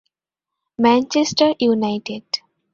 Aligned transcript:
Manchester 0.79 1.49
United 1.59 2.27